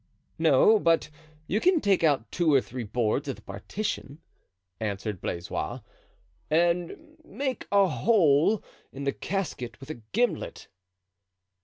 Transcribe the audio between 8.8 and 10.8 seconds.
in the cask with a gimlet."